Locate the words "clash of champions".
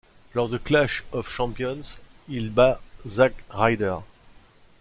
0.57-1.99